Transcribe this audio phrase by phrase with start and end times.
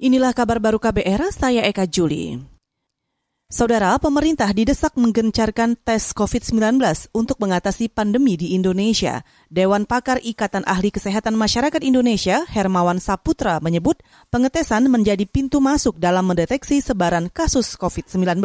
[0.00, 2.40] Inilah kabar baru KBR, saya Eka Juli.
[3.52, 6.80] Saudara, pemerintah didesak menggencarkan tes COVID-19
[7.12, 9.20] untuk mengatasi pandemi di Indonesia.
[9.52, 14.00] Dewan Pakar Ikatan Ahli Kesehatan Masyarakat Indonesia, Hermawan Saputra, menyebut
[14.32, 18.40] pengetesan menjadi pintu masuk dalam mendeteksi sebaran kasus COVID-19.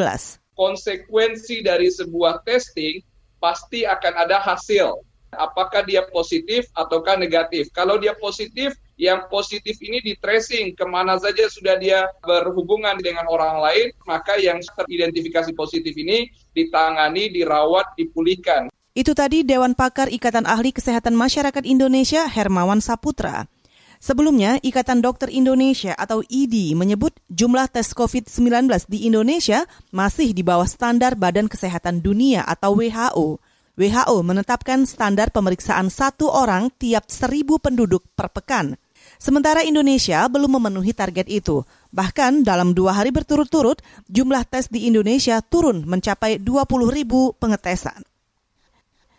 [0.60, 3.00] Konsekuensi dari sebuah testing
[3.40, 5.00] pasti akan ada hasil
[5.38, 7.70] apakah dia positif ataukah negatif.
[7.76, 13.28] Kalau dia positif, yang positif ini di tracing ke mana saja sudah dia berhubungan dengan
[13.28, 18.72] orang lain, maka yang teridentifikasi positif ini ditangani, dirawat, dipulihkan.
[18.96, 23.52] Itu tadi Dewan Pakar Ikatan Ahli Kesehatan Masyarakat Indonesia Hermawan Saputra.
[24.00, 30.68] Sebelumnya, Ikatan Dokter Indonesia atau IDI menyebut jumlah tes COVID-19 di Indonesia masih di bawah
[30.68, 33.42] standar Badan Kesehatan Dunia atau WHO.
[33.76, 38.80] WHO menetapkan standar pemeriksaan satu orang tiap seribu penduduk per pekan.
[39.20, 41.68] Sementara Indonesia belum memenuhi target itu.
[41.92, 48.15] Bahkan dalam dua hari berturut-turut, jumlah tes di Indonesia turun mencapai 20 ribu pengetesan.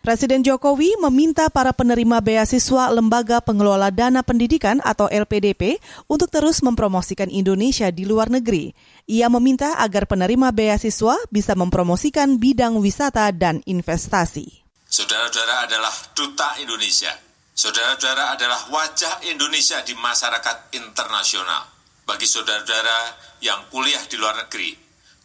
[0.07, 7.27] Presiden Jokowi meminta para penerima beasiswa Lembaga Pengelola Dana Pendidikan atau LPDP untuk terus mempromosikan
[7.27, 8.71] Indonesia di luar negeri.
[9.03, 14.63] Ia meminta agar penerima beasiswa bisa mempromosikan bidang wisata dan investasi.
[14.87, 17.11] Saudara-saudara adalah duta Indonesia.
[17.51, 21.67] Saudara-saudara adalah wajah Indonesia di masyarakat internasional.
[22.07, 23.11] Bagi saudara-saudara
[23.43, 24.71] yang kuliah di luar negeri,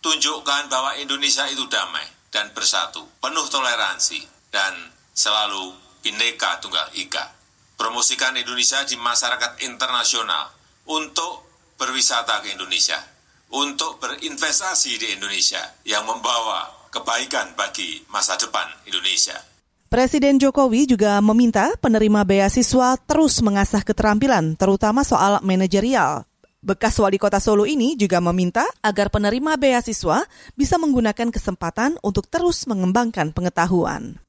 [0.02, 5.72] tunjukkan bahwa Indonesia itu damai dan bersatu, penuh toleransi, dan selalu
[6.04, 7.40] Bhinneka Tunggal Ika.
[7.80, 10.52] Promosikan Indonesia di masyarakat internasional
[10.86, 11.42] untuk
[11.80, 13.00] berwisata ke Indonesia,
[13.50, 19.34] untuk berinvestasi di Indonesia yang membawa kebaikan bagi masa depan Indonesia.
[19.90, 26.24] Presiden Jokowi juga meminta penerima beasiswa terus mengasah keterampilan, terutama soal manajerial.
[26.62, 30.22] Bekas wali kota Solo ini juga meminta agar penerima beasiswa
[30.54, 34.22] bisa menggunakan kesempatan untuk terus mengembangkan pengetahuan.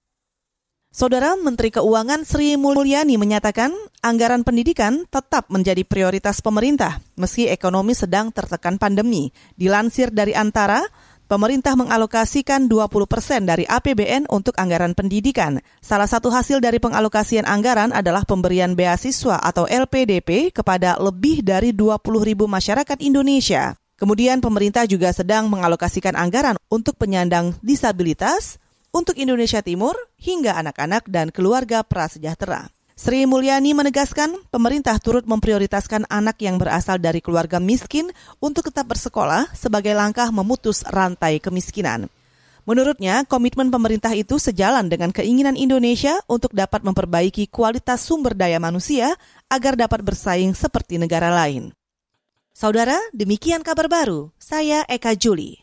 [0.93, 3.73] Saudara Menteri Keuangan Sri Mulyani menyatakan
[4.05, 9.33] anggaran pendidikan tetap menjadi prioritas pemerintah meski ekonomi sedang tertekan pandemi.
[9.57, 10.85] Dilansir dari Antara,
[11.25, 15.65] pemerintah mengalokasikan 20 persen dari APBN untuk anggaran pendidikan.
[15.81, 22.05] Salah satu hasil dari pengalokasian anggaran adalah pemberian beasiswa atau LPDP kepada lebih dari 20
[22.21, 23.73] ribu masyarakat Indonesia.
[23.97, 28.61] Kemudian pemerintah juga sedang mengalokasikan anggaran untuk penyandang disabilitas,
[28.93, 32.69] untuk Indonesia Timur hingga anak-anak dan keluarga prasejahtera.
[32.93, 39.49] Sri Mulyani menegaskan pemerintah turut memprioritaskan anak yang berasal dari keluarga miskin untuk tetap bersekolah
[39.57, 42.07] sebagai langkah memutus rantai kemiskinan.
[42.63, 49.19] Menurutnya, komitmen pemerintah itu sejalan dengan keinginan Indonesia untuk dapat memperbaiki kualitas sumber daya manusia
[49.51, 51.75] agar dapat bersaing seperti negara lain.
[52.55, 54.31] Saudara, demikian kabar baru.
[54.39, 55.51] Saya Eka Juli.